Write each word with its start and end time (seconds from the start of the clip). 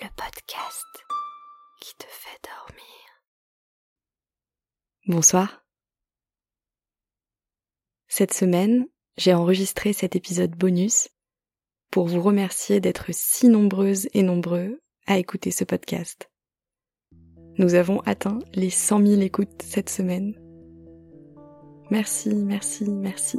le 0.00 0.08
podcast 0.16 0.86
qui 1.80 1.94
te 1.98 2.06
fait 2.08 2.38
dormir. 2.42 3.22
Bonsoir. 5.06 5.62
Cette 8.08 8.32
semaine, 8.32 8.86
j'ai 9.18 9.34
enregistré 9.34 9.92
cet 9.92 10.16
épisode 10.16 10.56
bonus 10.56 11.10
pour 11.90 12.06
vous 12.06 12.22
remercier 12.22 12.80
d'être 12.80 13.06
si 13.10 13.48
nombreuses 13.48 14.08
et 14.14 14.22
nombreux 14.22 14.80
à 15.06 15.18
écouter 15.18 15.50
ce 15.50 15.64
podcast. 15.64 16.30
Nous 17.58 17.74
avons 17.74 18.00
atteint 18.00 18.38
les 18.54 18.70
100 18.70 19.04
000 19.04 19.20
écoutes 19.20 19.60
cette 19.62 19.90
semaine. 19.90 20.34
Merci, 21.90 22.34
merci, 22.34 22.90
merci. 22.90 23.38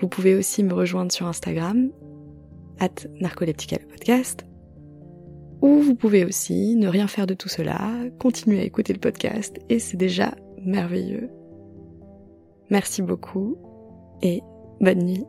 Vous 0.00 0.08
pouvez 0.08 0.34
aussi 0.34 0.62
me 0.62 0.72
rejoindre 0.72 1.12
sur 1.12 1.26
Instagram 1.26 1.90
at 2.78 3.06
Narcoleptica 3.20 3.78
podcast. 3.78 4.46
Ou 5.60 5.80
vous 5.80 5.94
pouvez 5.94 6.24
aussi 6.24 6.74
ne 6.76 6.88
rien 6.88 7.06
faire 7.06 7.26
de 7.26 7.34
tout 7.34 7.50
cela, 7.50 7.90
continuer 8.18 8.60
à 8.60 8.64
écouter 8.64 8.94
le 8.94 8.98
podcast 8.98 9.58
et 9.68 9.78
c'est 9.78 9.98
déjà 9.98 10.34
merveilleux. 10.64 11.28
Merci 12.70 13.02
beaucoup 13.02 13.58
et 14.22 14.40
bonne 14.80 15.04
nuit. 15.04 15.24